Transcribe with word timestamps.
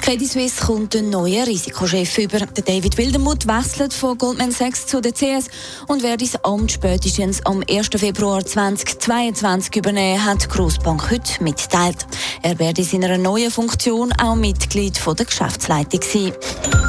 Credit 0.00 0.28
Suisse 0.28 0.64
kommt 0.64 0.96
einen 0.96 1.10
neuen 1.10 1.44
Risikochef 1.44 2.18
über. 2.18 2.38
Der 2.38 2.64
David 2.64 2.96
Wildermuth 2.96 3.46
wechselt 3.46 3.92
von 3.92 4.16
Goldman 4.16 4.50
Sachs 4.50 4.86
zu 4.86 5.00
der 5.00 5.12
CS 5.12 5.48
und 5.88 6.02
wer 6.02 6.16
das 6.16 6.42
Amt 6.44 6.72
spätestens 6.72 7.44
am 7.44 7.62
1. 7.68 7.88
Februar 7.96 8.44
2022 8.44 9.76
übernehmen, 9.76 10.24
hat 10.24 10.48
Grossbank 10.48 11.10
heute 11.10 11.42
mitgeteilt. 11.42 12.06
Er 12.42 12.58
werde 12.58 12.80
in 12.80 12.86
seiner 12.86 13.18
neuen 13.18 13.50
Funktion 13.50 14.12
auch 14.20 14.36
Mitglied 14.36 14.96
von 14.96 15.16
der 15.16 15.26
Geschäftsleitung 15.26 16.00
sein. 16.02 16.79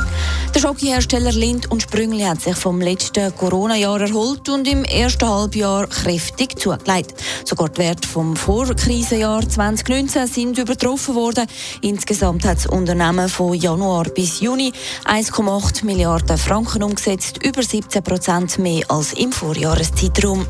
Der 0.53 0.59
Schokohersteller 0.59 1.31
Lind 1.31 1.71
und 1.71 1.81
Sprüngli 1.81 2.23
hat 2.23 2.41
sich 2.41 2.57
vom 2.57 2.81
letzten 2.81 3.33
Corona-Jahr 3.37 4.01
erholt 4.01 4.49
und 4.49 4.67
im 4.67 4.83
ersten 4.83 5.27
Halbjahr 5.27 5.87
kräftig 5.87 6.59
zugelegt. 6.59 7.13
Sogar 7.45 7.69
die 7.69 7.77
Werte 7.77 8.05
vom 8.05 8.35
Vorkrisenjahr 8.35 9.47
2019 9.47 10.27
sind 10.27 10.57
übertroffen 10.57 11.15
worden. 11.15 11.47
Insgesamt 11.81 12.43
hat 12.43 12.57
das 12.57 12.65
Unternehmen 12.65 13.29
von 13.29 13.53
Januar 13.53 14.03
bis 14.09 14.41
Juni 14.41 14.73
1,8 15.05 15.85
Milliarden 15.85 16.37
Franken 16.37 16.83
umgesetzt, 16.83 17.41
über 17.41 17.63
17 17.63 18.03
Prozent 18.03 18.59
mehr 18.59 18.83
als 18.89 19.13
im 19.13 19.31
Vorjahreszeitraum. 19.31 20.45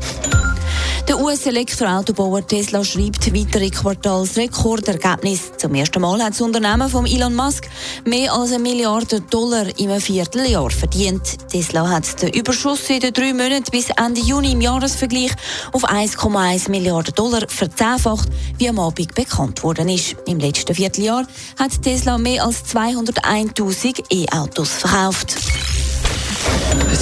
Der 1.08 1.20
US-Elektroautobauer 1.20 2.46
Tesla 2.46 2.84
schreibt 2.84 3.34
weitere 3.34 3.70
Quartalsrekordergebnis. 3.70 5.52
Zum 5.58 5.74
ersten 5.74 6.00
Mal 6.00 6.22
hat 6.22 6.30
das 6.32 6.40
Unternehmen 6.40 6.88
von 6.88 7.06
Elon 7.06 7.34
Musk 7.34 7.68
mehr 8.04 8.32
als 8.32 8.52
eine 8.52 8.62
Milliarde 8.62 9.20
Dollar 9.20 9.66
im 9.78 10.00
Vierteljahr 10.00 10.70
verdient. 10.70 11.48
Tesla 11.50 11.88
hat 11.88 12.22
den 12.22 12.32
Überschuss 12.32 12.88
in 12.88 13.00
den 13.00 13.12
drei 13.12 13.32
Monaten 13.32 13.70
bis 13.70 13.90
Ende 13.90 14.20
Juni 14.20 14.52
im 14.52 14.60
Jahresvergleich 14.60 15.32
auf 15.72 15.84
1,1 15.84 16.70
Milliarden 16.70 17.14
Dollar 17.14 17.42
verzehnfacht, 17.48 18.28
wie 18.58 18.68
am 18.68 18.78
Abend 18.78 19.14
bekannt 19.14 19.62
worden 19.62 19.88
ist. 19.88 20.16
Im 20.26 20.38
letzten 20.38 20.74
Vierteljahr 20.74 21.26
hat 21.58 21.82
Tesla 21.82 22.16
mehr 22.16 22.44
als 22.44 22.64
201.000 22.64 24.04
E-Autos 24.10 24.70
verkauft. 24.70 25.36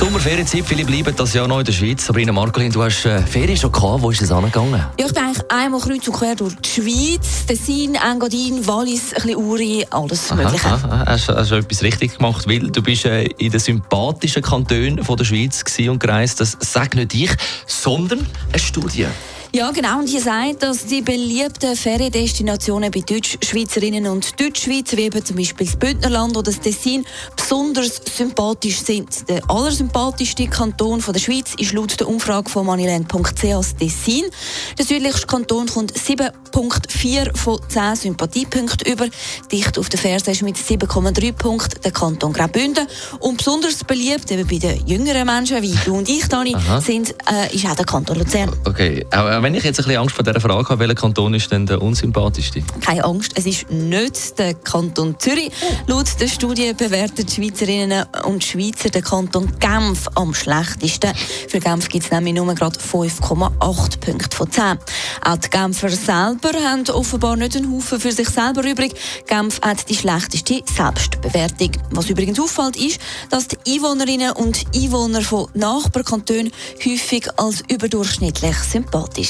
Sommerferienzeit, 0.01 0.65
viele 0.65 0.85
bleiben 0.85 1.15
das 1.15 1.35
Jahr 1.35 1.47
noch 1.47 1.59
in 1.59 1.65
der 1.65 1.73
Schweiz. 1.73 2.07
Sabrina 2.07 2.33
Marcolin, 2.33 2.73
du 2.73 2.83
hast 2.83 3.05
äh, 3.05 3.21
Ferien 3.21 3.57
schon 3.57 3.71
gehabt. 3.71 4.03
Wo 4.03 4.11
ist 4.11 4.23
es 4.23 4.33
angegangen? 4.33 4.83
Ja, 4.99 5.07
ich 5.07 5.13
bin 5.13 5.23
eigentlich 5.23 5.51
einmal 5.51 5.81
kreuz 5.81 6.09
und 6.09 6.15
quer 6.15 6.35
durch 6.35 6.55
die 6.57 6.69
Schweiz, 6.69 7.47
Tessin, 7.47 7.97
Engadin, 7.97 8.67
Wallis, 8.67 9.13
ein 9.13 9.23
bisschen 9.23 9.37
Uri, 9.37 9.87
alles 9.91 10.35
Mögliche. 10.35 10.67
Aha, 10.67 10.89
aha. 10.91 11.05
Hast, 11.07 11.29
du 11.29 11.55
etwas 11.55 11.83
richtig 11.83 12.17
gemacht, 12.17 12.49
weil 12.49 12.71
du 12.71 12.83
bist 12.83 13.05
äh, 13.05 13.25
in 13.25 13.51
den 13.51 13.61
sympathischen 13.61 14.43
Kantonen 14.43 15.05
von 15.05 15.17
der 15.17 15.25
Schweiz 15.25 15.63
und 15.79 16.01
gereist. 16.01 16.41
Das 16.41 16.57
sagt 16.61 16.95
nicht 16.95 17.15
ich, 17.15 17.31
sondern 17.67 18.27
eine 18.53 18.59
Studie. 18.59 19.07
Ja, 19.53 19.73
genau. 19.73 19.99
Und 19.99 20.09
hier 20.09 20.21
sagt, 20.21 20.63
dass 20.63 20.87
die 20.87 21.03
beliebten 21.03 21.75
Feriendestinationen 21.75 22.89
bei 22.93 23.01
Deutschschweizerinnen 23.01 24.07
und 24.07 24.41
Deutschschweizer, 24.41 24.97
wie 24.97 25.07
eben 25.07 25.25
zum 25.25 25.37
Beispiel 25.37 25.67
das 25.67 25.75
Bündnerland 25.75 26.37
oder 26.37 26.53
das 26.53 26.61
Tessin, 26.61 27.05
besonders 27.35 28.01
sympathisch 28.17 28.81
sind. 28.81 29.29
Der 29.29 29.43
allersympathischste 29.51 30.47
Kanton 30.47 31.01
von 31.01 31.15
der 31.15 31.21
Schweiz 31.21 31.55
ist 31.59 31.73
laut 31.73 31.99
der 31.99 32.09
Umfrage 32.09 32.49
von 32.49 32.65
moneyland.ch 32.65 33.43
das 33.43 33.75
Tessin. 33.75 34.25
Der 34.79 34.85
südlichste 34.85 35.27
Kanton 35.27 35.67
kommt 35.67 35.93
7,4 35.95 37.37
von 37.37 37.59
10 37.69 37.97
Sympathiepunkten 37.97 38.93
über. 38.93 39.09
Dicht 39.51 39.79
auf 39.79 39.89
der 39.89 39.99
Ferse 39.99 40.31
ist 40.31 40.43
mit 40.43 40.57
7,3 40.57 41.33
Punkten 41.33 41.81
der 41.83 41.91
Kanton 41.91 42.33
Graubünden. 42.33 42.87
Und 43.19 43.39
besonders 43.39 43.83
beliebt 43.83 44.31
eben 44.31 44.47
bei 44.47 44.59
den 44.59 44.87
jüngeren 44.87 45.27
Menschen, 45.27 45.61
wie 45.61 45.75
du 45.85 45.97
und 45.97 46.09
ich, 46.09 46.29
Dani, 46.29 46.55
sind, 46.81 47.17
äh, 47.29 47.53
ist 47.53 47.67
auch 47.67 47.75
der 47.75 47.85
Kanton 47.85 48.17
Luzern. 48.17 48.51
Okay, 48.65 49.05
auch 49.41 49.45
wenn 49.45 49.55
ich 49.55 49.65
jetzt 49.65 49.81
ein 49.81 49.87
bisschen 49.87 50.01
Angst 50.01 50.15
vor 50.15 50.23
dieser 50.23 50.39
Frage 50.39 50.69
habe, 50.69 50.81
welcher 50.81 50.95
Kanton 50.95 51.33
ist 51.33 51.51
denn 51.51 51.65
der 51.65 51.81
unsympathischste? 51.81 52.63
Keine 52.83 53.05
Angst, 53.05 53.33
es 53.37 53.47
ist 53.47 53.71
nicht 53.71 54.39
der 54.39 54.53
Kanton 54.53 55.17
Zürich. 55.19 55.51
Laut 55.87 56.09
der 56.21 56.29
Studie 56.29 56.75
bewerten 56.75 57.25
die 57.25 57.33
Schweizerinnen 57.33 58.05
und 58.27 58.45
Schweizer 58.45 58.91
den 58.91 59.03
Kanton 59.03 59.51
Genf 59.59 60.09
am 60.15 60.35
schlechtesten. 60.35 61.13
Für 61.49 61.59
Genf 61.59 61.89
gibt 61.89 62.05
es 62.05 62.11
nämlich 62.11 62.35
nur 62.35 62.55
gerade 62.55 62.79
5,8 62.79 64.01
Punkte 64.01 64.37
von 64.37 64.51
10. 64.51 64.79
Auch 65.25 65.37
die 65.39 65.49
Genfer 65.49 65.89
selber 65.89 66.51
haben 66.63 66.87
offenbar 66.91 67.37
nicht 67.37 67.57
einen 67.57 67.73
Haufen 67.73 67.99
für 67.99 68.13
sich 68.13 68.29
selber 68.29 68.63
übrig. 68.63 68.93
Genf 69.27 69.59
hat 69.63 69.89
die 69.89 69.97
schlechteste 69.97 70.61
Selbstbewertung. 70.71 71.71
Was 71.93 72.11
übrigens 72.11 72.39
auffällt, 72.39 72.77
ist, 72.77 73.01
dass 73.31 73.49
die 73.49 73.57
Einwohnerinnen 73.67 74.33
und 74.33 74.67
Einwohner 74.75 75.23
von 75.23 75.47
Nachbarkantonen 75.55 76.53
häufig 76.85 77.27
als 77.39 77.63
überdurchschnittlich 77.69 78.57
sympathisch 78.57 79.30